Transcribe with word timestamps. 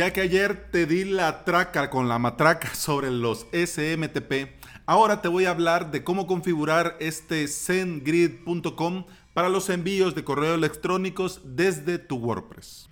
Ya 0.00 0.14
que 0.14 0.22
ayer 0.22 0.70
te 0.70 0.86
di 0.86 1.04
la 1.04 1.44
traca 1.44 1.90
con 1.90 2.08
la 2.08 2.18
matraca 2.18 2.74
sobre 2.74 3.10
los 3.10 3.46
SMTP, 3.52 4.48
ahora 4.86 5.20
te 5.20 5.28
voy 5.28 5.44
a 5.44 5.50
hablar 5.50 5.90
de 5.90 6.02
cómo 6.02 6.26
configurar 6.26 6.96
este 7.00 7.46
zengrid.com 7.46 9.04
para 9.34 9.50
los 9.50 9.68
envíos 9.68 10.14
de 10.14 10.24
correo 10.24 10.54
electrónicos 10.54 11.42
desde 11.44 11.98
tu 11.98 12.16
WordPress. 12.16 12.88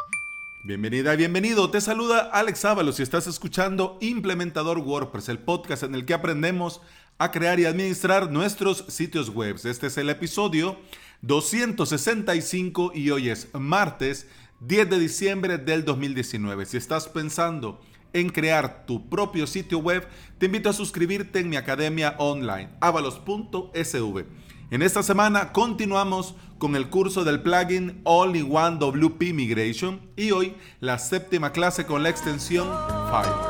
Bienvenida 0.64 1.14
y 1.14 1.16
bienvenido. 1.16 1.71
Te 1.71 1.80
saluda 1.80 2.29
Alex 2.31 2.67
Ábalos 2.67 3.01
y 3.01 3.04
estás 3.04 3.27
escuchando 3.27 3.97
Implementador 4.03 4.77
WordPress, 4.77 5.31
el 5.31 5.38
podcast 5.38 5.85
en 5.85 5.95
el 5.95 6.04
que 6.04 6.13
aprendemos 6.13 6.83
a 7.17 7.31
crear 7.31 7.59
y 7.59 7.65
administrar 7.65 8.31
nuestros 8.31 8.85
sitios 8.88 9.31
web. 9.31 9.56
Este 9.65 9.87
es 9.87 9.97
el 9.97 10.11
episodio 10.11 10.77
265 11.22 12.93
y 12.95 13.09
hoy 13.09 13.31
es 13.31 13.49
martes 13.54 14.27
10 14.61 14.90
de 14.90 14.99
diciembre 14.99 15.59
del 15.59 15.85
2019. 15.85 16.66
Si 16.66 16.77
estás 16.77 17.09
pensando 17.09 17.80
en 18.12 18.29
crear 18.30 18.87
tu 18.87 19.09
propio 19.09 19.47
sitio 19.47 19.79
web, 19.79 20.07
te 20.39 20.47
invito 20.47 20.69
a 20.69 20.73
suscribirte 20.73 21.39
en 21.39 21.49
mi 21.49 21.57
academia 21.57 22.16
online, 22.19 22.71
avalos.sv. 22.80 24.25
En 24.71 24.83
esta 24.83 25.02
semana 25.02 25.52
continuamos 25.52 26.35
con 26.59 26.77
el 26.77 26.91
curso 26.91 27.25
del 27.25 27.41
plugin 27.41 28.01
All-in-One 28.05 28.79
WP 28.79 29.33
Migration 29.33 30.01
y 30.16 30.33
hoy 30.33 30.57
la 30.80 30.99
séptima 30.99 31.52
clase 31.52 31.87
con 31.87 32.02
la 32.02 32.11
extensión 32.11 32.69
File. 33.11 33.48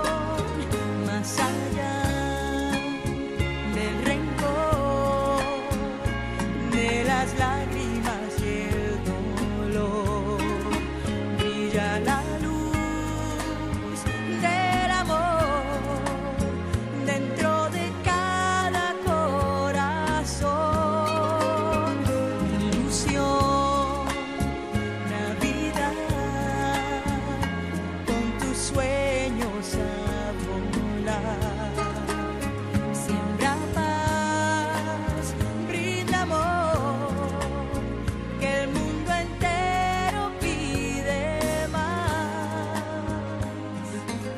Jana. 11.79 12.18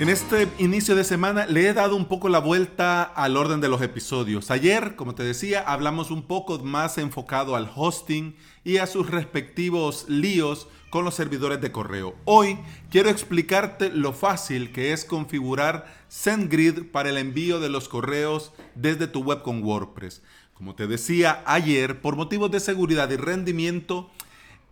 En 0.00 0.08
este 0.08 0.48
inicio 0.56 0.96
de 0.96 1.04
semana 1.04 1.44
le 1.44 1.68
he 1.68 1.74
dado 1.74 1.94
un 1.94 2.06
poco 2.06 2.30
la 2.30 2.38
vuelta 2.38 3.02
al 3.02 3.36
orden 3.36 3.60
de 3.60 3.68
los 3.68 3.82
episodios. 3.82 4.50
Ayer, 4.50 4.96
como 4.96 5.14
te 5.14 5.22
decía, 5.22 5.60
hablamos 5.60 6.10
un 6.10 6.22
poco 6.22 6.58
más 6.60 6.96
enfocado 6.96 7.54
al 7.54 7.70
hosting 7.76 8.34
y 8.64 8.78
a 8.78 8.86
sus 8.86 9.10
respectivos 9.10 10.06
líos 10.08 10.68
con 10.88 11.04
los 11.04 11.16
servidores 11.16 11.60
de 11.60 11.70
correo. 11.70 12.14
Hoy 12.24 12.58
quiero 12.88 13.10
explicarte 13.10 13.90
lo 13.90 14.14
fácil 14.14 14.72
que 14.72 14.94
es 14.94 15.04
configurar 15.04 15.84
SendGrid 16.08 16.84
para 16.90 17.10
el 17.10 17.18
envío 17.18 17.60
de 17.60 17.68
los 17.68 17.90
correos 17.90 18.54
desde 18.74 19.06
tu 19.06 19.22
web 19.22 19.42
con 19.42 19.62
WordPress. 19.62 20.22
Como 20.54 20.74
te 20.74 20.86
decía 20.86 21.42
ayer, 21.44 22.00
por 22.00 22.16
motivos 22.16 22.50
de 22.50 22.60
seguridad 22.60 23.10
y 23.10 23.16
rendimiento, 23.16 24.10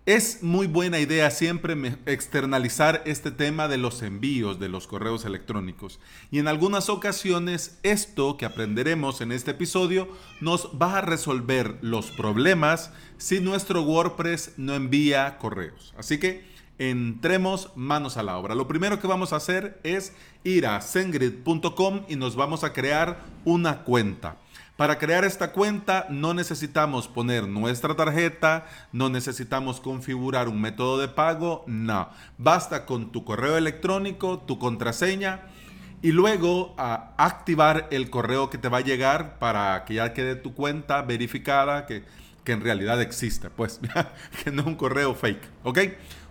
es 0.09 0.43
muy 0.43 0.67
buena 0.67 0.99
idea 1.01 1.31
siempre 1.31 1.77
externalizar 2.07 3.03
este 3.05 3.31
tema 3.31 3.69
de 3.69 3.77
los 3.77 4.01
envíos 4.01 4.59
de 4.59 4.71
los 4.71 4.87
correos 4.87 5.27
electrónicos. 5.27 6.01
Y 6.31 6.39
en 6.39 6.49
algunas 6.49 6.89
ocasiones 6.89 7.79
esto 7.83 8.39
que 8.39 8.47
aprenderemos 8.47 9.21
en 9.21 9.33
este 9.33 9.51
episodio 9.51 10.09
nos 10.41 10.71
va 10.81 10.97
a 10.97 11.01
resolver 11.03 11.77
los 11.83 12.11
problemas 12.11 12.91
si 13.19 13.41
nuestro 13.41 13.83
WordPress 13.83 14.55
no 14.57 14.75
envía 14.75 15.37
correos. 15.37 15.93
Así 15.99 16.17
que 16.17 16.43
entremos 16.79 17.73
manos 17.75 18.17
a 18.17 18.23
la 18.23 18.39
obra. 18.39 18.55
Lo 18.55 18.67
primero 18.67 19.01
que 19.01 19.07
vamos 19.07 19.35
a 19.35 19.37
hacer 19.37 19.79
es 19.83 20.15
ir 20.43 20.67
a 20.67 20.81
sengrid.com 20.81 22.07
y 22.09 22.17
nos 22.17 22.35
vamos 22.35 22.65
a 22.65 22.73
crear 22.73 23.27
una 23.45 23.85
cuenta. 23.85 24.39
Para 24.79 24.97
crear 24.97 25.25
esta 25.25 25.51
cuenta 25.51 26.07
no 26.09 26.35
necesitamos 26.35 27.09
poner 27.09 27.49
nuestra 27.49 27.97
tarjeta, 27.97 28.65
no 28.93 29.09
necesitamos 29.09 29.81
configurar 29.81 30.49
un 30.49 30.61
método 30.61 31.01
de 31.01 31.09
pago, 31.09 31.65
no. 31.67 32.11
Basta 32.37 32.87
con 32.87 33.11
tu 33.11 33.25
correo 33.25 33.57
electrónico, 33.57 34.39
tu 34.39 34.61
contraseña 34.61 35.41
y 36.01 36.13
luego 36.13 36.77
a 36.79 37.13
activar 37.19 37.89
el 37.91 38.09
correo 38.09 38.51
que 38.51 38.59
te 38.59 38.69
va 38.69 38.79
a 38.79 38.83
llegar 38.83 39.41
para 39.41 39.85
que 39.85 39.95
ya 39.95 40.15
quede 40.15 40.37
tu 40.37 40.55
cuenta 40.55 41.03
verificada, 41.03 41.85
que, 41.85 42.05
que 42.45 42.53
en 42.53 42.61
realidad 42.61 43.03
existe, 43.03 43.51
pues, 43.51 43.81
que 44.45 44.53
no 44.53 44.63
es 44.63 44.69
un 44.69 44.77
correo 44.77 45.13
fake, 45.13 45.43
¿ok? 45.65 45.79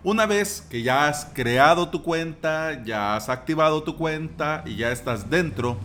Una 0.05 0.25
vez 0.25 0.65
que 0.69 0.83
ya 0.83 1.09
has 1.09 1.25
creado 1.33 1.89
tu 1.89 2.01
cuenta, 2.01 2.81
ya 2.85 3.17
has 3.17 3.27
activado 3.27 3.83
tu 3.83 3.97
cuenta 3.97 4.63
y 4.65 4.77
ya 4.77 4.93
estás 4.93 5.29
dentro, 5.29 5.77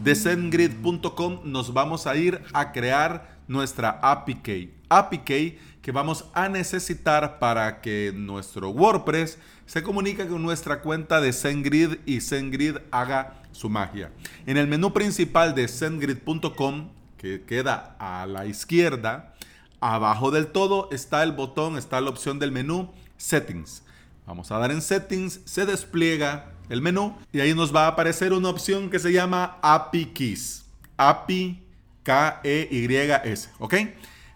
de 0.00 0.14
SendGrid.com 0.14 1.40
nos 1.44 1.72
vamos 1.72 2.06
a 2.06 2.16
ir 2.16 2.42
a 2.52 2.72
crear 2.72 3.38
nuestra 3.48 3.98
API 4.02 4.72
API 4.88 5.58
que 5.82 5.92
vamos 5.92 6.26
a 6.34 6.48
necesitar 6.48 7.38
para 7.38 7.80
que 7.80 8.12
nuestro 8.14 8.70
WordPress 8.70 9.38
se 9.66 9.82
comunique 9.82 10.26
con 10.26 10.42
nuestra 10.42 10.80
cuenta 10.80 11.20
de 11.20 11.32
SendGrid 11.32 11.98
y 12.06 12.20
SendGrid 12.20 12.76
haga 12.90 13.42
su 13.52 13.68
magia. 13.68 14.10
En 14.46 14.56
el 14.56 14.66
menú 14.66 14.92
principal 14.92 15.54
de 15.54 15.66
SendGrid.com, 15.66 16.88
que 17.16 17.42
queda 17.42 17.96
a 17.98 18.26
la 18.26 18.46
izquierda, 18.46 19.34
abajo 19.80 20.30
del 20.30 20.48
todo 20.48 20.88
está 20.92 21.22
el 21.22 21.32
botón, 21.32 21.76
está 21.76 22.00
la 22.00 22.10
opción 22.10 22.38
del 22.38 22.52
menú 22.52 22.90
Settings. 23.16 23.82
Vamos 24.26 24.50
a 24.52 24.58
dar 24.58 24.70
en 24.70 24.82
Settings, 24.82 25.40
se 25.44 25.66
despliega 25.66 26.52
el 26.68 26.82
menú 26.82 27.16
y 27.32 27.40
ahí 27.40 27.54
nos 27.54 27.74
va 27.74 27.84
a 27.84 27.88
aparecer 27.88 28.32
una 28.32 28.48
opción 28.48 28.90
que 28.90 28.98
se 28.98 29.12
llama 29.12 29.58
API 29.62 30.06
Keys. 30.06 30.64
API 30.96 31.62
K-E-Y-S, 32.02 33.50
¿ok? 33.58 33.74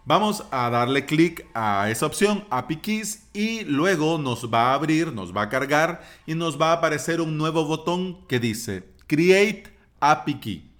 Vamos 0.04 0.44
a 0.50 0.68
darle 0.68 1.06
clic 1.06 1.46
a 1.54 1.88
esa 1.88 2.06
opción, 2.06 2.44
API 2.50 2.76
Keys, 2.76 3.28
y 3.32 3.64
luego 3.64 4.18
nos 4.18 4.52
va 4.52 4.70
a 4.70 4.74
abrir, 4.74 5.12
nos 5.12 5.34
va 5.34 5.42
a 5.42 5.48
cargar 5.48 6.02
y 6.26 6.34
nos 6.34 6.60
va 6.60 6.70
a 6.70 6.74
aparecer 6.74 7.20
un 7.20 7.38
nuevo 7.38 7.64
botón 7.64 8.26
que 8.26 8.40
dice 8.40 8.84
Create 9.06 9.72
API 10.00 10.34
Key. 10.40 10.70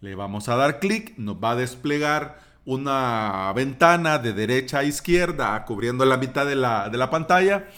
Le 0.00 0.14
vamos 0.14 0.48
a 0.48 0.56
dar 0.56 0.80
clic, 0.80 1.16
nos 1.16 1.36
va 1.36 1.52
a 1.52 1.56
desplegar 1.56 2.42
una 2.66 3.52
ventana 3.54 4.18
de 4.18 4.32
derecha 4.32 4.80
a 4.80 4.84
izquierda 4.84 5.64
cubriendo 5.64 6.04
la 6.04 6.16
mitad 6.16 6.44
de 6.44 6.56
la, 6.56 6.88
de 6.88 6.98
la 6.98 7.10
pantalla 7.10 7.68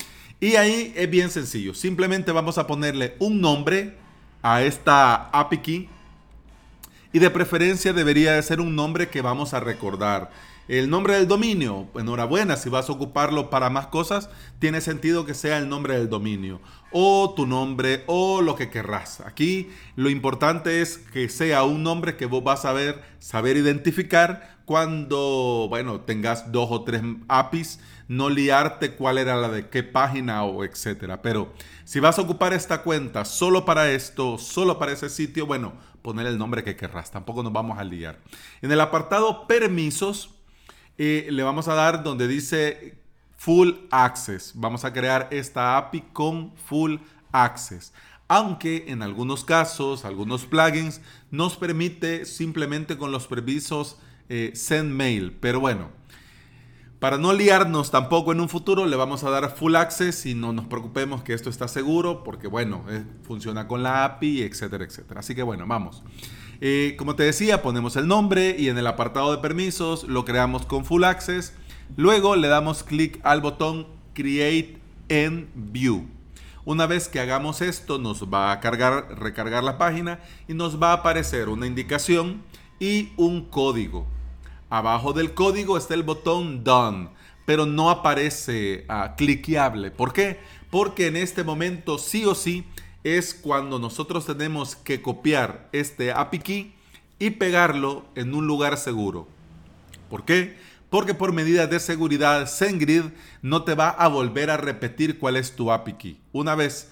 y 0.41 0.57
ahí 0.57 0.93
es 0.97 1.11
bien 1.11 1.31
sencillo. 1.31 1.75
Simplemente 1.75 2.33
vamos 2.33 2.59
a 2.59 2.67
ponerle 2.67 3.15
un 3.19 3.41
nombre 3.41 3.97
a 4.43 4.63
esta 4.63 5.31
API 5.31 5.59
key. 5.59 5.89
Y 7.13 7.19
de 7.19 7.31
preferencia 7.31 7.93
debería 7.93 8.35
de 8.35 8.43
ser 8.43 8.61
un 8.61 8.77
nombre 8.77 9.09
que 9.09 9.23
vamos 9.23 9.55
a 9.55 9.61
recordar. 9.61 10.31
El 10.69 10.91
nombre 10.91 11.15
del 11.15 11.29
dominio, 11.29 11.87
enhorabuena, 11.95 12.57
si 12.57 12.69
vas 12.69 12.89
a 12.89 12.93
ocuparlo 12.93 13.51
para 13.51 13.71
más 13.71 13.87
cosas, 13.87 14.29
tiene 14.59 14.81
sentido 14.81 15.25
que 15.25 15.33
sea 15.33 15.59
el 15.59 15.69
nombre 15.69 15.97
del 15.97 16.11
dominio. 16.11 16.61
O 16.91 17.35
tu 17.37 17.47
nombre, 17.47 18.03
o 18.07 18.43
lo 18.43 18.57
que 18.57 18.69
querrás. 18.69 19.21
Aquí 19.21 19.71
lo 19.95 20.11
importante 20.11 20.83
es 20.83 20.99
que 20.99 21.29
sea 21.29 21.63
un 21.63 21.85
nombre 21.85 22.17
que 22.17 22.27
vos 22.27 22.43
vas 22.43 22.65
a 22.65 22.73
ver, 22.73 23.01
saber 23.21 23.57
identificar 23.57 24.59
cuando, 24.65 25.67
bueno, 25.69 26.01
tengas 26.01 26.51
dos 26.51 26.69
o 26.71 26.83
tres 26.83 27.01
APIs 27.29 27.79
no 28.09 28.31
liarte 28.31 28.95
cuál 28.95 29.19
era 29.19 29.37
la 29.37 29.49
de 29.49 29.69
qué 29.69 29.83
página 29.83 30.45
o 30.45 30.65
etcétera. 30.65 31.23
Pero 31.23 31.53
si 31.85 32.01
vas 32.01 32.19
a 32.19 32.23
ocupar 32.23 32.53
esta 32.53 32.83
cuenta 32.83 33.25
solo 33.25 33.65
para 33.65 33.91
esto, 33.91 34.39
solo 34.39 34.79
para 34.79 34.93
ese 34.93 35.09
sitio, 35.09 35.47
bueno, 35.47 35.75
poner 36.03 36.27
el 36.27 36.39
nombre 36.39 36.63
que 36.63 36.77
querrás. 36.77 37.11
Tampoco 37.11 37.43
nos 37.43 37.53
vamos 37.53 37.79
a 37.79 37.85
liar. 37.85 38.19
En 38.63 38.71
el 38.71 38.81
apartado 38.81 39.47
permisos, 39.47 40.31
eh, 40.99 41.27
le 41.31 41.43
vamos 41.43 41.69
a 41.69 41.75
dar 41.75 42.03
donde 42.03 42.29
dice 42.29 42.99
Full 43.37 43.73
Access. 43.91 44.53
Vamos 44.55 44.85
a 44.85 44.93
crear 44.93 45.29
esta 45.31 45.77
API 45.77 46.03
con 46.13 46.57
Full 46.57 46.97
Access. 47.33 47.93
Aunque 48.29 48.87
en 48.89 49.03
algunos 49.03 49.45
casos, 49.45 50.05
algunos 50.05 50.47
plugins, 50.47 51.01
nos 51.31 51.57
permite 51.57 52.25
simplemente 52.25 52.97
con 52.97 53.13
los 53.13 53.27
permisos 53.27 53.99
eh, 54.29 54.53
send 54.55 54.93
mail. 54.93 55.37
Pero 55.41 55.61
bueno, 55.61 55.91
para 56.99 57.19
no 57.19 57.33
liarnos 57.33 57.91
tampoco 57.91 58.33
en 58.33 58.41
un 58.41 58.49
futuro, 58.49 58.87
le 58.87 58.97
vamos 58.97 59.23
a 59.23 59.31
dar 59.31 59.55
full 59.55 59.77
access 59.77 60.25
y 60.25 60.35
no 60.35 60.53
nos 60.53 60.67
preocupemos 60.67 61.23
que 61.23 61.35
esto 61.35 61.51
está 61.51 61.69
seguro, 61.69 62.25
porque 62.25 62.49
bueno, 62.49 62.85
eh, 62.89 63.05
funciona 63.23 63.69
con 63.69 63.83
la 63.83 64.05
API, 64.05 64.43
etcétera, 64.43 64.85
etcétera. 64.85 65.21
Así 65.21 65.35
que 65.35 65.43
bueno, 65.43 65.67
vamos. 65.67 66.03
Eh, 66.63 66.95
como 66.99 67.15
te 67.15 67.25
decía, 67.25 67.61
ponemos 67.61 67.97
el 67.97 68.09
nombre 68.09 68.57
y 68.59 68.69
en 68.69 68.79
el 68.79 68.87
apartado 68.87 69.31
de 69.31 69.39
permisos 69.39 70.05
lo 70.05 70.25
creamos 70.25 70.65
con 70.65 70.87
full 70.87 71.05
access. 71.05 71.53
Luego 71.97 72.35
le 72.35 72.49
damos 72.49 72.83
clic 72.83 73.21
al 73.25 73.43
botón 73.43 73.87
Create 74.15 74.79
en 75.09 75.51
View. 75.55 76.07
Una 76.65 76.87
vez 76.87 77.09
que 77.09 77.21
hagamos 77.21 77.61
esto, 77.61 77.99
nos 77.99 78.25
va 78.25 78.51
a 78.53 78.61
cargar, 78.61 79.19
recargar 79.19 79.63
la 79.63 79.79
página 79.79 80.19
y 80.49 80.55
nos 80.55 80.83
va 80.83 80.91
a 80.91 80.95
aparecer 80.95 81.49
una 81.49 81.67
indicación 81.67 82.43
y 82.81 83.11
un 83.17 83.43
código. 83.43 84.07
Abajo 84.69 85.13
del 85.13 85.33
código 85.33 85.77
está 85.77 85.95
el 85.95 86.03
botón 86.03 86.65
Done, 86.65 87.09
pero 87.45 87.67
no 87.67 87.91
aparece 87.91 88.85
uh, 88.89 89.15
cliqueable. 89.17 89.93
¿Por 89.93 90.13
qué? 90.13 90.41
Porque 90.71 91.07
en 91.07 91.17
este 91.17 91.45
momento 91.45 91.99
sí 91.99 92.25
o 92.25 92.35
sí 92.35 92.65
es 93.05 93.33
cuando 93.33 93.79
nosotros 93.79 94.27
tenemos 94.27 94.75
que 94.75 95.01
copiar 95.01 95.69
este 95.73 96.11
API 96.13 96.39
key 96.41 96.75
y 97.21 97.31
pegarlo 97.31 98.05
en 98.17 98.35
un 98.35 98.49
lugar 98.49 98.77
seguro. 98.77 99.29
¿Por 100.11 100.25
qué? 100.25 100.57
Porque 100.91 101.15
por 101.15 101.33
medidas 101.33 101.71
de 101.71 101.79
seguridad, 101.79 102.49
SendGrid 102.49 103.05
no 103.43 103.63
te 103.63 103.75
va 103.75 103.91
a 103.91 104.09
volver 104.09 104.51
a 104.51 104.57
repetir 104.57 105.21
cuál 105.21 105.37
es 105.37 105.55
tu 105.55 105.71
API 105.71 105.93
key. 105.93 106.21
Una 106.33 106.57
vez 106.57 106.91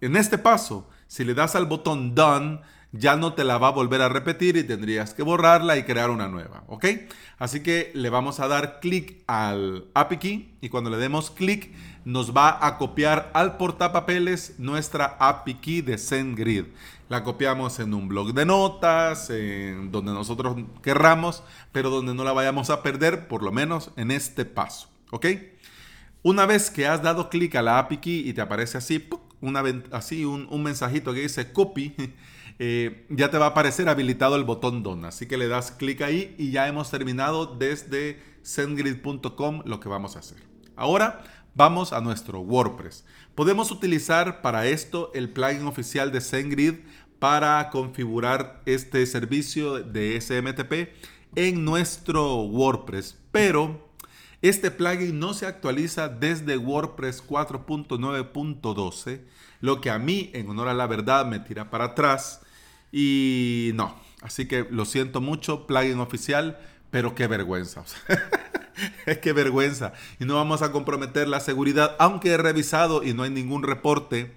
en 0.00 0.14
este 0.14 0.38
paso, 0.38 0.88
si 1.08 1.24
le 1.24 1.34
das 1.34 1.56
al 1.56 1.66
botón 1.66 2.14
Done, 2.14 2.60
ya 2.92 3.16
no 3.16 3.34
te 3.34 3.44
la 3.44 3.58
va 3.58 3.68
a 3.68 3.72
volver 3.72 4.02
a 4.02 4.08
repetir 4.08 4.56
y 4.56 4.64
tendrías 4.64 5.14
que 5.14 5.22
borrarla 5.22 5.76
y 5.76 5.84
crear 5.84 6.10
una 6.10 6.28
nueva, 6.28 6.64
¿ok? 6.66 6.86
Así 7.38 7.60
que 7.62 7.92
le 7.94 8.10
vamos 8.10 8.40
a 8.40 8.48
dar 8.48 8.80
clic 8.80 9.22
al 9.26 9.86
API 9.94 10.16
key 10.16 10.54
y 10.60 10.68
cuando 10.68 10.90
le 10.90 10.96
demos 10.96 11.30
clic 11.30 11.72
nos 12.04 12.36
va 12.36 12.66
a 12.66 12.78
copiar 12.78 13.30
al 13.34 13.56
portapapeles 13.56 14.54
nuestra 14.58 15.16
API 15.20 15.54
key 15.54 15.80
de 15.82 15.98
SendGrid. 15.98 16.64
La 17.08 17.22
copiamos 17.24 17.78
en 17.80 17.94
un 17.94 18.08
blog 18.08 18.34
de 18.34 18.44
notas, 18.44 19.30
en 19.30 19.90
donde 19.90 20.12
nosotros 20.12 20.56
querramos, 20.82 21.42
pero 21.72 21.90
donde 21.90 22.14
no 22.14 22.24
la 22.24 22.32
vayamos 22.32 22.70
a 22.70 22.82
perder, 22.82 23.28
por 23.28 23.42
lo 23.42 23.52
menos 23.52 23.90
en 23.96 24.10
este 24.10 24.44
paso, 24.44 24.88
¿ok? 25.10 25.26
Una 26.22 26.44
vez 26.46 26.70
que 26.70 26.86
has 26.86 27.02
dado 27.02 27.30
clic 27.30 27.54
a 27.54 27.62
la 27.62 27.78
API 27.78 27.96
key 27.98 28.28
y 28.28 28.32
te 28.32 28.40
aparece 28.40 28.78
así, 28.78 29.08
así 29.92 30.24
un, 30.24 30.46
un 30.50 30.62
mensajito 30.62 31.14
que 31.14 31.20
dice 31.20 31.52
copy, 31.52 31.94
Eh, 32.62 33.06
ya 33.08 33.30
te 33.30 33.38
va 33.38 33.46
a 33.46 33.48
aparecer 33.48 33.88
habilitado 33.88 34.36
el 34.36 34.44
botón 34.44 34.82
Don. 34.82 35.06
Así 35.06 35.24
que 35.24 35.38
le 35.38 35.48
das 35.48 35.70
clic 35.70 36.02
ahí 36.02 36.34
y 36.36 36.50
ya 36.50 36.68
hemos 36.68 36.90
terminado 36.90 37.46
desde 37.46 38.22
sendgrid.com 38.42 39.62
lo 39.64 39.80
que 39.80 39.88
vamos 39.88 40.14
a 40.14 40.18
hacer. 40.18 40.36
Ahora 40.76 41.24
vamos 41.54 41.94
a 41.94 42.02
nuestro 42.02 42.40
WordPress. 42.40 43.06
Podemos 43.34 43.70
utilizar 43.70 44.42
para 44.42 44.66
esto 44.66 45.10
el 45.14 45.30
plugin 45.30 45.64
oficial 45.64 46.12
de 46.12 46.20
SendGrid 46.20 46.74
para 47.18 47.70
configurar 47.70 48.60
este 48.66 49.06
servicio 49.06 49.82
de 49.82 50.20
SMTP 50.20 50.90
en 51.36 51.64
nuestro 51.64 52.42
WordPress. 52.42 53.16
Pero 53.32 53.88
este 54.42 54.70
plugin 54.70 55.18
no 55.18 55.32
se 55.32 55.46
actualiza 55.46 56.10
desde 56.10 56.58
WordPress 56.58 57.26
4.9.12, 57.26 59.22
lo 59.62 59.80
que 59.80 59.88
a 59.88 59.98
mí, 59.98 60.30
en 60.34 60.50
honor 60.50 60.68
a 60.68 60.74
la 60.74 60.86
verdad, 60.86 61.24
me 61.24 61.38
tira 61.40 61.70
para 61.70 61.84
atrás 61.86 62.42
y 62.92 63.70
no, 63.74 63.96
así 64.22 64.46
que 64.46 64.66
lo 64.70 64.84
siento 64.84 65.20
mucho, 65.20 65.66
plugin 65.66 66.00
oficial, 66.00 66.58
pero 66.90 67.14
qué 67.14 67.26
vergüenza. 67.26 67.84
es 69.06 69.18
que 69.18 69.32
vergüenza. 69.32 69.92
Y 70.18 70.24
no 70.24 70.34
vamos 70.34 70.62
a 70.62 70.72
comprometer 70.72 71.28
la 71.28 71.40
seguridad, 71.40 71.96
aunque 71.98 72.30
he 72.30 72.36
revisado 72.36 73.02
y 73.02 73.14
no 73.14 73.22
hay 73.22 73.30
ningún 73.30 73.62
reporte 73.62 74.32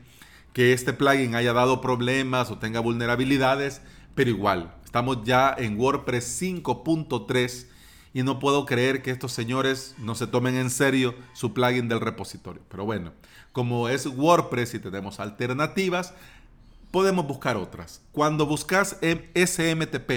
que 0.54 0.74
este 0.74 0.94
plugin 0.94 1.36
haya 1.36 1.54
dado 1.54 1.82
problemas 1.82 2.52
o 2.52 2.60
tenga 2.60 2.80
vulnerabilidades, 2.80 3.82
pero 4.14 4.30
igual, 4.30 4.76
estamos 4.86 5.24
ya 5.24 5.54
en 5.58 5.80
WordPress 5.80 6.42
5.3 6.42 7.68
y 8.14 8.22
no 8.22 8.38
puedo 8.38 8.66
creer 8.68 9.02
que 9.02 9.10
estos 9.10 9.32
señores 9.32 9.96
no 9.98 10.14
se 10.14 10.28
tomen 10.28 10.56
en 10.56 10.70
serio 10.70 11.16
su 11.34 11.54
plugin 11.54 11.90
del 11.90 12.00
repositorio. 12.00 12.62
Pero 12.70 12.86
bueno, 12.86 13.14
como 13.52 13.90
es 13.90 14.06
WordPress 14.06 14.76
y 14.76 14.80
tenemos 14.80 15.20
alternativas, 15.20 16.14
podemos 16.94 17.26
buscar 17.26 17.58
otras. 17.58 18.04
Cuando 18.12 18.46
buscas 18.46 19.00
SMTP 19.02 20.12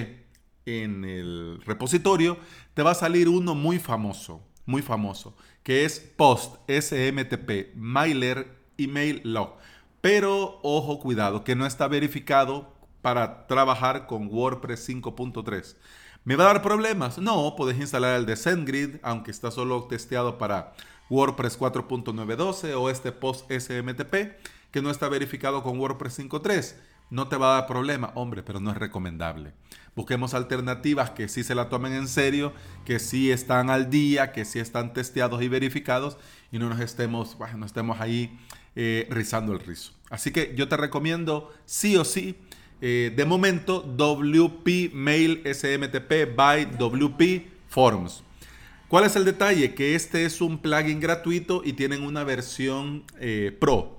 en 0.67 1.07
el 1.07 1.63
repositorio, 1.65 2.37
te 2.75 2.83
va 2.83 2.91
a 2.91 2.95
salir 2.95 3.31
uno 3.31 3.55
muy 3.55 3.79
famoso, 3.79 4.43
muy 4.67 4.83
famoso, 4.83 5.35
que 5.63 5.87
es 5.87 5.99
Post 5.99 6.57
SMTP 6.69 7.75
Mailer 7.77 8.59
Email 8.77 9.23
Log. 9.25 9.57
Pero 10.03 10.61
ojo, 10.63 11.01
cuidado, 11.01 11.45
que 11.45 11.57
no 11.57 11.65
está 11.65 11.89
verificado 11.89 12.75
para 13.01 13.47
trabajar 13.47 14.07
con 14.07 14.29
WordPress 14.29 14.87
5.3. 14.87 15.77
¿Me 16.25 16.37
va 16.37 16.45
a 16.45 16.49
dar 16.49 16.63
problemas? 16.63 17.17
No, 17.17 17.55
puedes 17.57 17.79
instalar 17.79 18.19
el 18.19 18.27
de 18.27 18.37
SendGrid, 18.37 18.97
aunque 19.03 19.31
está 19.31 19.51
solo 19.51 19.85
testeado 19.85 20.37
para 20.37 20.75
WordPress 21.09 21.59
4.912 21.59 22.75
o 22.77 22.91
este 22.91 23.13
Post 23.13 23.51
SMTP 23.51 24.37
que 24.77 24.83
no 24.83 24.91
está 24.91 25.09
verificado 25.09 25.63
con 25.63 25.81
WordPress 25.81 26.19
5.3. 26.19 26.75
No 27.09 27.29
te 27.29 27.37
va 27.37 27.53
a 27.57 27.61
dar 27.61 27.67
problema, 27.67 28.13
hombre, 28.15 28.43
pero 28.43 28.61
no 28.61 28.71
es 28.71 28.77
recomendable. 28.77 29.55
Busquemos 29.95 30.35
alternativas 30.35 31.09
que 31.13 31.29
sí 31.29 31.45
se 31.45 31.55
la 31.55 31.71
tomen 31.71 31.95
en 31.95 32.07
serio, 32.07 32.53
que 32.85 32.99
sí 32.99 33.31
están 33.31 33.71
al 33.71 33.89
día, 33.89 34.33
que 34.33 34.45
sí 34.45 34.59
están 34.59 34.93
testeados 34.93 35.41
y 35.41 35.49
verificados 35.49 36.19
y 36.53 36.59
no 36.59 36.69
nos 36.69 36.81
estemos, 36.81 37.39
bueno, 37.39 37.57
no 37.57 37.65
estemos 37.65 38.03
ahí 38.03 38.39
eh, 38.75 39.09
rizando 39.09 39.55
el 39.55 39.61
rizo. 39.61 39.95
Así 40.11 40.31
que 40.31 40.55
yo 40.55 40.69
te 40.69 40.77
recomiendo 40.77 41.55
sí 41.65 41.97
o 41.97 42.05
sí, 42.05 42.37
eh, 42.83 43.15
de 43.17 43.25
momento, 43.25 43.81
WP 43.81 44.93
Mail 44.93 45.43
SMTP 45.47 46.37
by 46.37 46.67
WP 46.67 47.49
Forms. 47.69 48.23
¿Cuál 48.89 49.05
es 49.05 49.17
el 49.17 49.25
detalle? 49.25 49.75
Que 49.75 49.95
este 49.95 50.27
es 50.27 50.43
un 50.43 50.59
plugin 50.59 51.01
gratuito 51.01 51.63
y 51.65 51.73
tienen 51.73 52.03
una 52.03 52.25
versión 52.25 53.05
eh, 53.19 53.57
pro. 53.59 53.96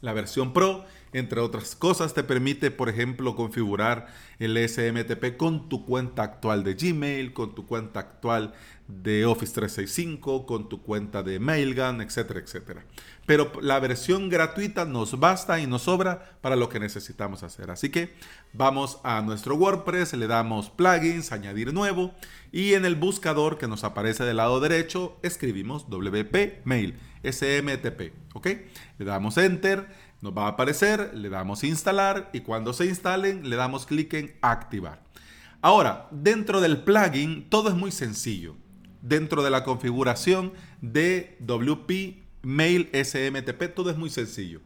La 0.00 0.12
versión 0.14 0.52
Pro, 0.52 0.84
entre 1.12 1.40
otras 1.40 1.76
cosas, 1.76 2.14
te 2.14 2.22
permite, 2.22 2.70
por 2.70 2.88
ejemplo, 2.88 3.36
configurar 3.36 4.06
el 4.38 4.56
SMTP 4.56 5.36
con 5.36 5.68
tu 5.68 5.84
cuenta 5.84 6.22
actual 6.22 6.64
de 6.64 6.74
Gmail, 6.74 7.32
con 7.34 7.54
tu 7.54 7.66
cuenta 7.66 8.00
actual 8.00 8.54
de 8.90 9.24
Office 9.26 9.52
365, 9.54 10.46
con 10.46 10.68
tu 10.68 10.82
cuenta 10.82 11.22
de 11.22 11.38
Mailgun, 11.38 12.00
etcétera, 12.00 12.40
etcétera. 12.40 12.84
Pero 13.26 13.52
la 13.62 13.78
versión 13.78 14.28
gratuita 14.28 14.84
nos 14.84 15.20
basta 15.20 15.60
y 15.60 15.66
nos 15.66 15.82
sobra 15.82 16.38
para 16.40 16.56
lo 16.56 16.68
que 16.68 16.80
necesitamos 16.80 17.42
hacer. 17.42 17.70
Así 17.70 17.90
que 17.90 18.14
vamos 18.52 18.98
a 19.04 19.20
nuestro 19.22 19.54
WordPress, 19.54 20.14
le 20.14 20.26
damos 20.26 20.70
plugins, 20.70 21.32
añadir 21.32 21.72
nuevo 21.72 22.12
y 22.50 22.74
en 22.74 22.84
el 22.84 22.96
buscador 22.96 23.58
que 23.58 23.68
nos 23.68 23.84
aparece 23.84 24.24
del 24.24 24.38
lado 24.38 24.58
derecho 24.60 25.18
escribimos 25.22 25.88
WP 25.88 26.64
Mail 26.64 26.98
SMTP, 27.22 28.12
¿ok? 28.34 28.48
Le 28.98 29.04
damos 29.04 29.36
Enter, 29.36 29.86
nos 30.20 30.36
va 30.36 30.46
a 30.46 30.48
aparecer, 30.48 31.12
le 31.14 31.28
damos 31.28 31.64
Instalar 31.64 32.30
y 32.32 32.40
cuando 32.40 32.72
se 32.72 32.86
instalen 32.86 33.48
le 33.48 33.56
damos 33.56 33.86
clic 33.86 34.12
en 34.14 34.34
Activar. 34.40 35.02
Ahora, 35.62 36.08
dentro 36.10 36.60
del 36.60 36.82
plugin 36.82 37.48
todo 37.48 37.68
es 37.68 37.74
muy 37.74 37.92
sencillo. 37.92 38.56
Dentro 39.02 39.42
de 39.42 39.50
la 39.50 39.64
configuración 39.64 40.52
de 40.80 41.36
WP 41.40 42.22
Mail 42.42 42.88
SMTP 42.92 43.74
todo 43.74 43.90
es 43.90 43.96
muy 43.96 44.10
sencillo. 44.10 44.60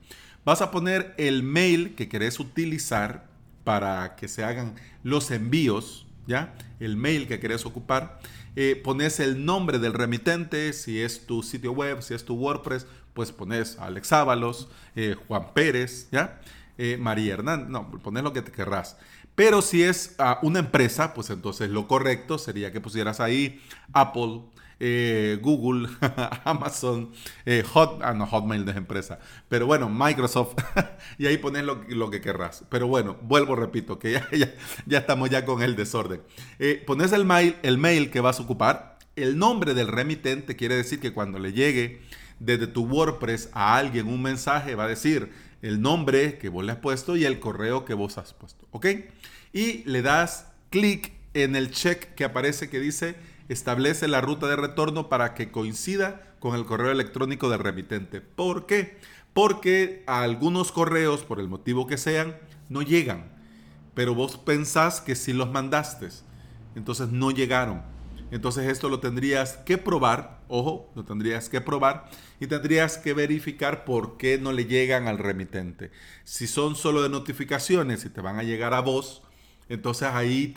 Vas 0.45 0.63
a 0.63 0.71
poner 0.71 1.15
el 1.19 1.43
mail 1.43 1.95
que 1.95 2.09
querés 2.09 2.39
utilizar 2.39 3.27
para 3.65 4.17
que 4.17 4.29
se 4.29 4.45
hagan 4.45 4.75
los 5.03 5.31
envíos, 5.31 6.07
¿ya? 6.27 6.55
El 6.81 6.97
mail 6.97 7.27
que 7.27 7.41
querés 7.41 7.65
ocupar 7.65 8.21
eh, 8.57 8.81
pones 8.83 9.19
el 9.19 9.45
nombre 9.45 9.81
del 9.81 9.95
remitente, 9.95 10.73
si 10.73 11.01
es 11.01 11.27
tu 11.27 11.43
sitio 11.43 11.73
web, 11.73 12.03
si 12.03 12.15
es 12.15 12.25
tu 12.25 12.35
WordPress, 12.35 12.87
pues 13.13 13.33
pones 13.33 13.79
Alex 13.79 14.13
Ábalos, 14.13 14.69
eh, 14.95 15.17
Juan 15.27 15.53
Pérez, 15.55 16.09
¿ya? 16.13 16.41
Eh, 16.79 16.97
María 17.01 17.35
Hernández, 17.35 17.69
no, 17.69 17.91
pones 17.91 18.23
lo 18.23 18.33
que 18.33 18.43
te 18.43 18.53
querrás. 18.53 18.97
Pero 19.35 19.63
si 19.63 19.83
es 19.83 20.15
ah, 20.19 20.39
una 20.43 20.61
empresa, 20.61 21.15
pues 21.15 21.31
entonces 21.31 21.71
lo 21.71 21.89
correcto 21.89 22.39
sería 22.39 22.73
que 22.73 22.81
pusieras 22.81 23.21
ahí 23.21 23.61
Apple, 23.93 24.43
eh, 24.81 25.39
Google, 25.41 25.89
Amazon, 26.45 27.11
eh, 27.45 27.65
Hot, 27.73 28.01
ah, 28.03 28.13
no, 28.13 28.27
Hotmail 28.27 28.65
de 28.65 28.73
empresa, 28.73 29.19
pero 29.49 29.67
bueno, 29.67 29.89
Microsoft, 29.89 30.55
y 31.19 31.27
ahí 31.27 31.39
pones 31.39 31.65
lo, 31.65 32.11
que 32.11 32.21
querrás. 32.21 32.65
Pero 32.69 32.87
bueno, 32.87 33.17
vuelvo, 33.23 33.57
repito, 33.57 33.99
que 33.99 34.13
ya, 34.33 34.55
ya, 34.87 34.99
estamos 34.99 35.31
ya 35.31 35.45
con 35.45 35.63
el 35.63 35.75
desorden. 35.77 36.23
Eh, 36.59 36.83
pones 36.87 37.13
el 37.13 37.25
mail, 37.25 37.57
el 37.63 37.79
mail 37.79 38.11
que 38.11 38.21
vas 38.21 38.39
a 38.39 38.43
ocupar, 38.43 38.99
el 39.17 39.39
nombre 39.39 39.75
del 39.75 39.89
remitente 39.89 40.57
quiere 40.57 40.77
decir 40.77 41.01
que 41.01 41.13
cuando 41.13 41.39
le 41.39 41.53
llegue 41.53 42.03
desde 42.41 42.67
tu 42.67 42.85
WordPress 42.85 43.51
a 43.53 43.77
alguien 43.77 44.09
un 44.09 44.23
mensaje, 44.23 44.75
va 44.75 44.85
a 44.85 44.89
decir 44.89 45.33
el 45.65 45.81
nombre 45.81 46.37
que 46.37 46.51
vos 46.51 46.63
le 46.63 46.73
has 46.73 46.79
puesto 46.79 47.17
y 47.17 47.25
el 47.25 47.41
correo 47.41 47.87
que 47.87 47.95
vos 47.95 48.19
has 48.19 48.35
puesto, 48.35 48.67
¿ok? 48.71 48.87
Y 49.55 49.83
le 49.85 50.03
das 50.03 50.49
clic 50.69 51.15
en 51.33 51.57
el 51.57 51.71
check 51.71 52.15
que 52.15 52.25
aparece 52.25 52.69
que 52.69 52.81
dice 52.81 53.17
establece 53.49 54.07
la 54.07 54.21
ruta 54.21 54.47
de 54.47 54.57
retorno 54.57 55.09
para 55.09 55.33
que 55.33 55.51
coincida 55.51 56.35
con 56.39 56.55
el 56.55 56.67
correo 56.67 56.93
electrónico 56.93 57.49
del 57.49 57.61
remitente. 57.61 58.21
¿Por 58.21 58.67
qué? 58.67 58.99
Porque 59.33 60.05
algunos 60.07 60.71
correos, 60.71 61.23
por 61.23 61.41
el 61.41 61.49
motivo 61.49 61.87
que 61.87 61.97
sean, 61.97 62.37
no 62.69 62.83
llegan. 62.83 63.33
Pero 63.95 64.15
vos 64.15 64.37
pensás 64.37 65.01
que 65.01 65.15
sí 65.15 65.33
los 65.33 65.51
mandaste. 65.51 66.09
Entonces 66.75 67.09
no 67.09 67.31
llegaron. 67.31 67.83
Entonces 68.31 68.69
esto 68.69 68.89
lo 68.89 69.01
tendrías 69.01 69.59
que 69.59 69.79
probar, 69.79 70.43
ojo, 70.49 70.91
lo 70.95 71.05
tendrías 71.05 71.49
que 71.49 71.61
probar 71.61 72.11
y 72.41 72.47
tendrías 72.47 72.99
que 72.99 73.15
verificar 73.15 73.85
por 73.85 74.17
qué 74.17 74.39
no 74.39 74.53
le 74.53 74.65
llegan 74.65 75.07
al 75.07 75.19
remitente. 75.19 75.91
Si 76.25 76.47
son 76.47 76.75
solo 76.75 77.03
de 77.03 77.09
notificaciones 77.09 78.05
y 78.05 78.11
te 78.11 78.21
van 78.21 78.39
a 78.39 78.43
llegar 78.43 78.75
a 78.75 78.81
vos, 78.81 79.23
entonces 79.69 80.09
ahí 80.13 80.53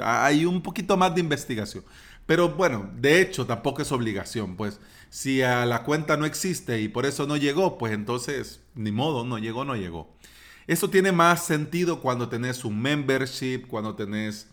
hay 0.00 0.44
un 0.44 0.62
poquito 0.62 0.96
más 0.96 1.14
de 1.14 1.20
investigación. 1.20 1.84
Pero 2.26 2.50
bueno, 2.50 2.90
de 2.94 3.20
hecho 3.20 3.46
tampoco 3.46 3.82
es 3.82 3.90
obligación, 3.90 4.56
pues 4.56 4.80
si 5.08 5.40
a 5.42 5.64
la 5.64 5.82
cuenta 5.84 6.16
no 6.18 6.26
existe 6.26 6.80
y 6.80 6.88
por 6.88 7.06
eso 7.06 7.26
no 7.26 7.36
llegó, 7.36 7.78
pues 7.78 7.92
entonces 7.92 8.60
ni 8.74 8.92
modo, 8.92 9.24
no 9.24 9.38
llegó, 9.38 9.64
no 9.64 9.76
llegó. 9.76 10.14
Eso 10.66 10.90
tiene 10.90 11.10
más 11.12 11.46
sentido 11.46 12.00
cuando 12.00 12.28
tenés 12.28 12.64
un 12.66 12.80
membership, 12.80 13.66
cuando 13.66 13.94
tenés 13.96 14.48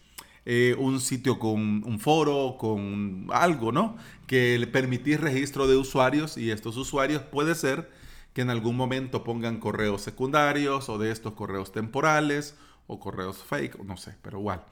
eh, 0.46 0.76
un 0.78 1.02
sitio 1.02 1.40
con 1.40 1.84
un 1.84 2.00
foro, 2.00 2.58
con 2.58 3.28
algo, 3.32 3.72
¿no? 3.72 3.98
Que 4.28 4.58
le 4.60 4.68
permitís 4.68 5.20
registro 5.20 5.68
de 5.68 5.76
usuarios 5.76 6.38
y 6.38 6.52
estos 6.52 6.78
usuarios 6.78 7.24
puede 7.24 7.56
ser 7.56 7.90
que 8.34 8.42
en 8.42 8.50
algún 8.50 8.76
momento 8.76 9.24
pongan 9.24 9.60
correos 9.60 10.02
secundarios 10.02 10.90
o 10.90 10.98
de 10.98 11.12
estos 11.12 11.34
correos 11.34 11.72
temporales 11.72 12.56
o 12.86 13.00
correos 13.00 13.38
fake, 13.44 13.80
no 13.86 13.98
sé, 13.98 14.16
pero 14.22 14.40
igual. 14.40 14.66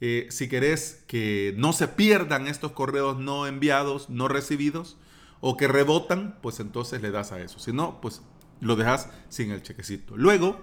Eh, 0.00 0.26
si 0.30 0.48
querés 0.48 1.04
que 1.06 1.54
no 1.56 1.72
se 1.74 1.86
pierdan 1.86 2.46
estos 2.46 2.72
correos 2.72 3.18
no 3.18 3.46
enviados, 3.46 4.08
no 4.08 4.28
recibidos 4.28 4.96
o 5.40 5.56
que 5.56 5.68
rebotan, 5.68 6.38
pues 6.42 6.58
entonces 6.58 7.02
le 7.02 7.10
das 7.10 7.32
a 7.32 7.40
eso. 7.40 7.58
Si 7.58 7.72
no, 7.72 8.00
pues 8.00 8.22
lo 8.60 8.76
dejas 8.76 9.10
sin 9.28 9.50
el 9.50 9.62
chequecito. 9.62 10.16
Luego, 10.16 10.58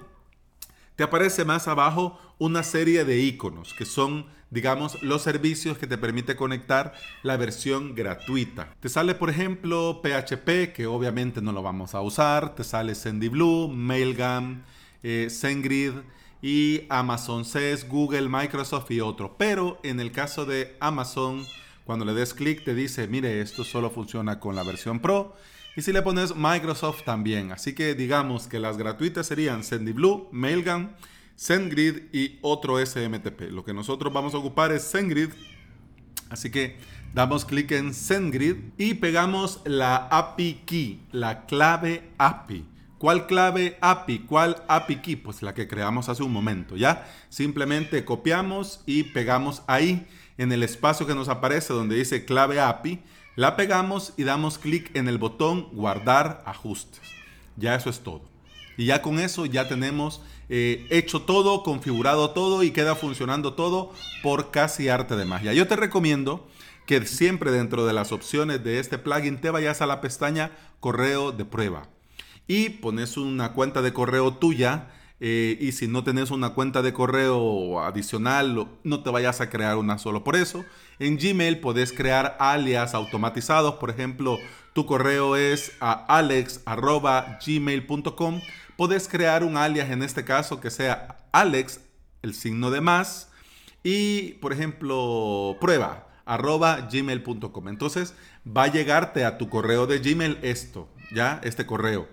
te 0.98 1.04
aparece 1.04 1.46
más 1.46 1.68
abajo 1.68 2.20
una 2.40 2.64
serie 2.64 3.06
de 3.06 3.20
iconos 3.20 3.76
que 3.76 3.86
son, 3.86 4.26
digamos, 4.50 5.02
los 5.04 5.22
servicios 5.22 5.78
que 5.78 5.86
te 5.86 5.98
permite 5.98 6.36
conectar 6.36 6.94
la 7.22 7.38
versión 7.38 7.94
gratuita. 7.94 8.74
Te 8.80 8.90
sale, 8.90 9.14
por 9.14 9.30
ejemplo, 9.30 10.02
PHP, 10.02 10.74
que 10.74 10.88
obviamente 10.88 11.40
no 11.40 11.52
lo 11.52 11.62
vamos 11.62 11.94
a 11.94 12.02
usar. 12.02 12.56
Te 12.56 12.64
sale 12.64 12.96
SendyBlue, 12.96 13.68
Mailgun, 13.68 14.64
eh, 15.04 15.28
SendGrid 15.30 15.94
y 16.42 16.82
Amazon 16.90 17.46
SES, 17.46 17.88
Google, 17.88 18.28
Microsoft 18.28 18.90
y 18.90 19.00
otro. 19.00 19.36
Pero 19.38 19.80
en 19.84 20.00
el 20.00 20.12
caso 20.12 20.48
de 20.48 20.78
Amazon, 20.80 21.46
cuando 21.86 22.06
le 22.06 22.14
des 22.14 22.34
clic 22.34 22.64
te 22.64 22.74
dice, 22.74 23.08
mire, 23.08 23.40
esto 23.42 23.64
solo 23.64 23.92
funciona 23.92 24.40
con 24.40 24.56
la 24.56 24.64
versión 24.64 25.00
Pro 25.00 25.36
y 25.78 25.84
si 25.84 25.94
le 25.94 26.02
pones 26.02 26.36
Microsoft 26.36 27.04
también. 27.04 27.52
Así 27.52 27.74
que 27.74 27.94
digamos 27.94 28.48
que 28.48 28.60
las 28.60 28.80
gratuitas 28.80 29.28
serían 29.28 29.64
SendyBlue, 29.64 30.28
Mailgun, 30.32 30.90
SendGrid 31.36 32.06
y 32.12 32.40
otro 32.42 32.84
SMTP. 32.84 33.52
Lo 33.52 33.64
que 33.64 33.76
nosotros 33.76 34.12
vamos 34.12 34.34
a 34.34 34.40
ocupar 34.40 34.72
es 34.72 34.82
SendGrid. 34.82 35.30
Así 36.32 36.50
que 36.50 36.78
damos 37.14 37.46
clic 37.46 37.72
en 37.74 37.94
SendGrid 37.94 38.56
y 38.80 38.96
pegamos 38.96 39.62
la 39.66 40.08
API 40.08 40.64
key, 40.66 41.06
la 41.12 41.46
clave 41.46 42.10
API. 42.18 42.66
¿Cuál 42.98 43.28
clave 43.28 43.78
API? 43.80 44.20
¿Cuál 44.26 44.64
API 44.68 44.96
key? 44.96 45.16
Pues 45.16 45.44
la 45.44 45.54
que 45.54 45.68
creamos 45.68 46.10
hace 46.10 46.24
un 46.24 46.34
momento, 46.34 46.76
¿ya? 46.76 47.08
Simplemente 47.30 48.04
copiamos 48.04 48.82
y 48.88 49.04
pegamos 49.04 49.62
ahí 49.68 50.08
en 50.40 50.52
el 50.52 50.64
espacio 50.64 51.06
que 51.06 51.14
nos 51.14 51.30
aparece 51.30 51.72
donde 51.72 51.98
dice 51.98 52.26
clave 52.26 52.60
API 52.60 53.00
la 53.38 53.56
pegamos 53.56 54.14
y 54.18 54.24
damos 54.24 54.58
clic 54.58 54.94
en 54.96 55.08
el 55.08 55.20
botón 55.20 55.70
guardar 55.72 56.42
ajustes. 56.48 57.04
Ya 57.56 57.76
eso 57.76 57.92
es 57.92 58.00
todo. 58.00 58.24
Y 58.78 58.88
ya 58.88 59.04
con 59.04 59.20
eso 59.20 59.46
ya 59.46 59.70
tenemos 59.70 60.22
eh, 60.50 60.88
hecho 60.90 61.22
todo, 61.22 61.62
configurado 61.62 62.32
todo 62.32 62.64
y 62.64 62.72
queda 62.72 62.96
funcionando 62.96 63.54
todo 63.54 63.94
por 64.24 64.50
casi 64.50 64.90
arte 64.90 65.16
de 65.16 65.26
magia. 65.26 65.54
Yo 65.54 65.68
te 65.68 65.76
recomiendo 65.76 66.48
que 66.88 67.06
siempre 67.06 67.52
dentro 67.52 67.86
de 67.86 67.94
las 67.94 68.12
opciones 68.12 68.64
de 68.64 68.80
este 68.80 68.98
plugin 68.98 69.40
te 69.40 69.52
vayas 69.52 69.84
a 69.84 69.86
la 69.86 70.02
pestaña 70.02 70.50
correo 70.80 71.32
de 71.32 71.46
prueba 71.46 71.90
y 72.48 72.70
pones 72.70 73.18
una 73.18 73.54
cuenta 73.54 73.84
de 73.84 73.94
correo 73.94 74.34
tuya 74.34 74.88
eh, 75.20 75.58
y 75.60 75.72
si 75.72 75.88
no 75.88 76.04
tenés 76.04 76.30
una 76.32 76.52
cuenta 76.52 76.82
de 76.82 76.92
correo 76.94 77.82
adicional, 77.82 78.68
no 78.84 79.04
te 79.04 79.10
vayas 79.10 79.42
a 79.42 79.50
crear 79.50 79.78
una 79.78 79.98
solo 79.98 80.24
por 80.24 80.36
eso. 80.36 80.64
En 81.00 81.18
Gmail 81.18 81.60
podés 81.60 81.92
crear 81.92 82.38
alias 82.40 82.94
automatizados. 82.94 83.74
Por 83.76 83.90
ejemplo, 83.90 84.38
tu 84.74 84.86
correo 84.86 85.36
es 85.36 85.72
a 85.80 85.94
alex.gmail.com. 86.18 88.42
Podés 88.76 89.08
crear 89.08 89.44
un 89.44 89.58
alias 89.58 89.90
en 89.90 90.04
este 90.04 90.24
caso 90.24 90.60
que 90.60 90.70
sea 90.70 91.18
alex, 91.32 91.80
el 92.22 92.36
signo 92.36 92.70
de 92.70 92.82
más, 92.82 93.32
y 93.84 94.34
por 94.34 94.54
ejemplo, 94.54 95.58
prueba 95.60 96.04
arroba 96.26 96.88
gmail.com. 96.92 97.70
Entonces 97.70 98.14
va 98.46 98.64
a 98.64 98.72
llegarte 98.72 99.26
a 99.26 99.38
tu 99.38 99.50
correo 99.50 99.88
de 99.88 100.00
Gmail 100.00 100.40
esto, 100.42 100.90
ya, 101.12 101.40
este 101.44 101.66
correo. 101.66 102.08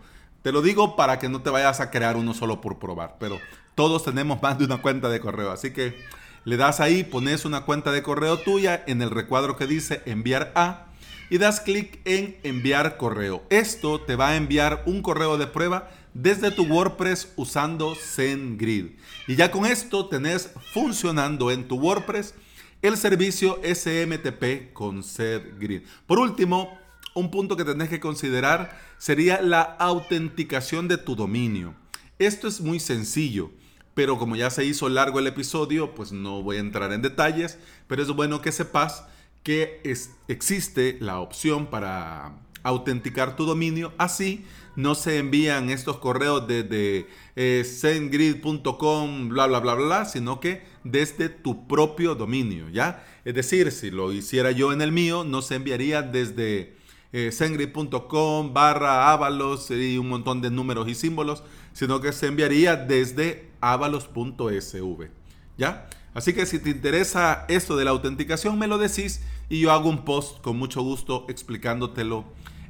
Te 0.44 0.52
lo 0.52 0.60
digo 0.60 0.94
para 0.94 1.18
que 1.18 1.30
no 1.30 1.40
te 1.40 1.48
vayas 1.48 1.80
a 1.80 1.90
crear 1.90 2.18
uno 2.18 2.34
solo 2.34 2.60
por 2.60 2.78
probar, 2.78 3.16
pero 3.18 3.40
todos 3.74 4.04
tenemos 4.04 4.42
más 4.42 4.58
de 4.58 4.66
una 4.66 4.82
cuenta 4.82 5.08
de 5.08 5.18
correo, 5.18 5.50
así 5.50 5.72
que 5.72 5.96
le 6.44 6.58
das 6.58 6.80
ahí, 6.80 7.02
pones 7.02 7.46
una 7.46 7.62
cuenta 7.62 7.92
de 7.92 8.02
correo 8.02 8.36
tuya 8.36 8.84
en 8.86 9.00
el 9.00 9.10
recuadro 9.10 9.56
que 9.56 9.66
dice 9.66 10.02
enviar 10.04 10.52
a 10.54 10.88
y 11.30 11.38
das 11.38 11.60
clic 11.62 11.98
en 12.04 12.36
enviar 12.42 12.98
correo. 12.98 13.42
Esto 13.48 14.02
te 14.02 14.16
va 14.16 14.28
a 14.28 14.36
enviar 14.36 14.82
un 14.84 15.00
correo 15.00 15.38
de 15.38 15.46
prueba 15.46 15.88
desde 16.12 16.50
tu 16.50 16.64
WordPress 16.64 17.32
usando 17.36 17.94
SendGrid. 17.94 18.98
Y 19.26 19.36
ya 19.36 19.50
con 19.50 19.64
esto 19.64 20.10
tenés 20.10 20.50
funcionando 20.74 21.50
en 21.52 21.66
tu 21.66 21.76
WordPress 21.76 22.34
el 22.82 22.98
servicio 22.98 23.62
SMTP 23.64 24.74
con 24.74 25.02
SendGrid. 25.02 25.84
Por 26.06 26.18
último, 26.18 26.83
un 27.14 27.30
punto 27.30 27.56
que 27.56 27.64
tenés 27.64 27.88
que 27.88 28.00
considerar 28.00 28.78
sería 28.98 29.40
la 29.40 29.62
autenticación 29.62 30.88
de 30.88 30.98
tu 30.98 31.16
dominio. 31.16 31.74
Esto 32.18 32.48
es 32.48 32.60
muy 32.60 32.80
sencillo, 32.80 33.50
pero 33.94 34.18
como 34.18 34.36
ya 34.36 34.50
se 34.50 34.64
hizo 34.64 34.88
largo 34.88 35.18
el 35.18 35.26
episodio, 35.26 35.94
pues 35.94 36.12
no 36.12 36.42
voy 36.42 36.56
a 36.56 36.60
entrar 36.60 36.92
en 36.92 37.02
detalles, 37.02 37.58
pero 37.86 38.02
es 38.02 38.08
bueno 38.08 38.42
que 38.42 38.52
sepas 38.52 39.04
que 39.42 39.80
existe 40.26 40.96
la 41.00 41.20
opción 41.20 41.66
para 41.66 42.36
autenticar 42.62 43.36
tu 43.36 43.44
dominio. 43.44 43.92
Así 43.98 44.44
no 44.74 44.94
se 44.96 45.18
envían 45.18 45.70
estos 45.70 45.98
correos 45.98 46.48
desde 46.48 47.06
eh, 47.36 47.62
sendgrid.com, 47.64 49.28
bla, 49.28 49.46
bla, 49.46 49.60
bla, 49.60 49.74
bla, 49.74 50.04
sino 50.06 50.40
que 50.40 50.62
desde 50.82 51.28
tu 51.28 51.68
propio 51.68 52.14
dominio, 52.14 52.68
¿ya? 52.70 53.04
Es 53.24 53.34
decir, 53.34 53.70
si 53.70 53.90
lo 53.90 54.12
hiciera 54.12 54.50
yo 54.50 54.72
en 54.72 54.82
el 54.82 54.90
mío, 54.90 55.24
no 55.24 55.42
se 55.42 55.54
enviaría 55.54 56.02
desde 56.02 56.74
eh, 57.16 58.52
barra 58.52 59.12
avalos 59.12 59.70
y 59.70 59.98
un 59.98 60.08
montón 60.08 60.40
de 60.40 60.50
números 60.50 60.88
y 60.88 60.96
símbolos, 60.96 61.44
sino 61.72 62.00
que 62.00 62.12
se 62.12 62.26
enviaría 62.26 62.74
desde 62.74 63.50
avalos.sv. 63.60 65.10
¿Ya? 65.56 65.88
Así 66.12 66.32
que 66.32 66.44
si 66.44 66.58
te 66.58 66.70
interesa 66.70 67.44
esto 67.48 67.76
de 67.76 67.84
la 67.84 67.92
autenticación, 67.92 68.58
me 68.58 68.66
lo 68.66 68.78
decís 68.78 69.22
y 69.48 69.60
yo 69.60 69.70
hago 69.70 69.88
un 69.88 70.04
post 70.04 70.40
con 70.40 70.56
mucho 70.56 70.82
gusto 70.82 71.24
explicándotelo 71.28 72.24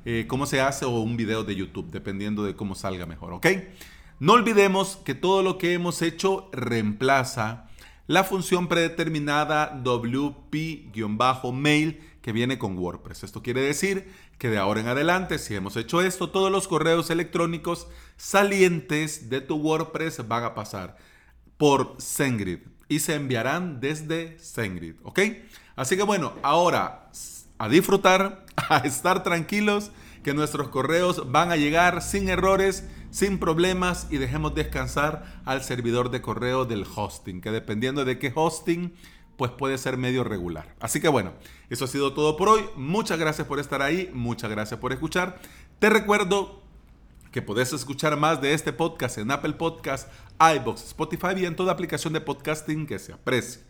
eh, 0.04 0.26
cómo 0.28 0.44
se 0.44 0.60
hace 0.60 0.84
o 0.84 0.90
un 0.90 1.16
video 1.16 1.42
de 1.44 1.56
YouTube, 1.56 1.90
dependiendo 1.90 2.44
de 2.44 2.54
cómo 2.54 2.74
salga 2.74 3.06
mejor, 3.06 3.32
¿ok? 3.32 3.46
No 4.20 4.34
olvidemos 4.34 4.96
que 4.96 5.14
todo 5.14 5.42
lo 5.42 5.56
que 5.56 5.72
hemos 5.72 6.02
hecho 6.02 6.50
reemplaza 6.52 7.70
la 8.06 8.24
función 8.24 8.68
predeterminada 8.68 9.80
wp-mail 9.82 10.84
que 12.24 12.32
viene 12.32 12.56
con 12.56 12.78
WordPress. 12.78 13.22
Esto 13.22 13.42
quiere 13.42 13.60
decir 13.60 14.10
que 14.38 14.48
de 14.48 14.56
ahora 14.56 14.80
en 14.80 14.88
adelante, 14.88 15.38
si 15.38 15.54
hemos 15.54 15.76
hecho 15.76 16.00
esto, 16.00 16.30
todos 16.30 16.50
los 16.50 16.68
correos 16.68 17.10
electrónicos 17.10 17.86
salientes 18.16 19.28
de 19.28 19.42
tu 19.42 19.56
WordPress 19.56 20.26
van 20.26 20.42
a 20.42 20.54
pasar 20.54 20.96
por 21.58 21.96
SendGrid 21.98 22.60
y 22.88 23.00
se 23.00 23.14
enviarán 23.16 23.78
desde 23.78 24.38
SendGrid, 24.38 24.94
¿ok? 25.02 25.20
Así 25.76 25.98
que 25.98 26.02
bueno, 26.02 26.32
ahora 26.42 27.10
a 27.58 27.68
disfrutar, 27.68 28.46
a 28.56 28.78
estar 28.78 29.22
tranquilos, 29.22 29.90
que 30.22 30.32
nuestros 30.32 30.70
correos 30.70 31.30
van 31.30 31.52
a 31.52 31.56
llegar 31.56 32.00
sin 32.00 32.30
errores, 32.30 32.88
sin 33.10 33.38
problemas 33.38 34.06
y 34.10 34.16
dejemos 34.16 34.54
descansar 34.54 35.42
al 35.44 35.62
servidor 35.62 36.10
de 36.10 36.22
correo 36.22 36.64
del 36.64 36.86
hosting, 36.96 37.42
que 37.42 37.50
dependiendo 37.50 38.06
de 38.06 38.18
qué 38.18 38.32
hosting 38.34 38.94
pues 39.36 39.50
puede 39.50 39.78
ser 39.78 39.96
medio 39.96 40.24
regular. 40.24 40.74
Así 40.80 41.00
que 41.00 41.08
bueno, 41.08 41.32
eso 41.70 41.84
ha 41.84 41.88
sido 41.88 42.12
todo 42.12 42.36
por 42.36 42.48
hoy. 42.48 42.62
Muchas 42.76 43.18
gracias 43.18 43.46
por 43.46 43.58
estar 43.58 43.82
ahí, 43.82 44.10
muchas 44.12 44.50
gracias 44.50 44.80
por 44.80 44.92
escuchar. 44.92 45.40
Te 45.78 45.90
recuerdo 45.90 46.62
que 47.32 47.42
podés 47.42 47.72
escuchar 47.72 48.16
más 48.16 48.40
de 48.40 48.54
este 48.54 48.72
podcast 48.72 49.18
en 49.18 49.30
Apple 49.30 49.54
Podcast, 49.54 50.08
iBox, 50.38 50.84
Spotify 50.84 51.34
y 51.36 51.46
en 51.46 51.56
toda 51.56 51.72
aplicación 51.72 52.12
de 52.12 52.20
podcasting 52.20 52.86
que 52.86 52.98
se 52.98 53.12
aprecie. 53.12 53.62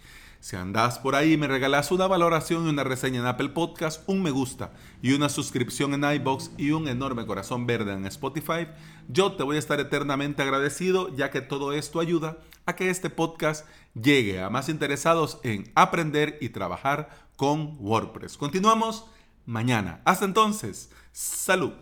Si 0.44 0.56
andás 0.56 0.98
por 0.98 1.14
ahí, 1.14 1.38
me 1.38 1.48
regalás 1.48 1.90
una 1.90 2.06
valoración 2.06 2.66
y 2.66 2.68
una 2.68 2.84
reseña 2.84 3.20
en 3.20 3.26
Apple 3.26 3.48
Podcast, 3.48 4.06
un 4.06 4.22
me 4.22 4.30
gusta 4.30 4.72
y 5.00 5.14
una 5.14 5.30
suscripción 5.30 5.94
en 5.94 6.04
iBox 6.04 6.50
y 6.58 6.72
un 6.72 6.86
enorme 6.86 7.24
corazón 7.24 7.66
verde 7.66 7.94
en 7.94 8.04
Spotify. 8.04 8.68
Yo 9.08 9.32
te 9.32 9.42
voy 9.42 9.56
a 9.56 9.60
estar 9.60 9.80
eternamente 9.80 10.42
agradecido, 10.42 11.16
ya 11.16 11.30
que 11.30 11.40
todo 11.40 11.72
esto 11.72 11.98
ayuda 11.98 12.36
a 12.66 12.76
que 12.76 12.90
este 12.90 13.10
podcast 13.10 13.66
llegue 13.94 14.40
a 14.40 14.50
más 14.50 14.68
interesados 14.68 15.38
en 15.42 15.70
aprender 15.74 16.38
y 16.40 16.50
trabajar 16.50 17.10
con 17.36 17.76
WordPress. 17.78 18.36
Continuamos 18.36 19.06
mañana. 19.46 20.00
Hasta 20.04 20.24
entonces, 20.24 20.90
salud. 21.12 21.72